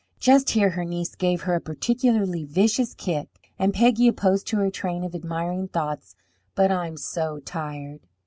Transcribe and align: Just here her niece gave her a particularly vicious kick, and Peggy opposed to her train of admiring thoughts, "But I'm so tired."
Just 0.19 0.49
here 0.49 0.71
her 0.71 0.83
niece 0.83 1.13
gave 1.13 1.41
her 1.41 1.53
a 1.53 1.61
particularly 1.61 2.43
vicious 2.43 2.95
kick, 2.95 3.51
and 3.59 3.71
Peggy 3.71 4.07
opposed 4.07 4.47
to 4.47 4.57
her 4.57 4.71
train 4.71 5.03
of 5.03 5.13
admiring 5.13 5.67
thoughts, 5.67 6.15
"But 6.55 6.71
I'm 6.71 6.97
so 6.97 7.37
tired." 7.41 8.07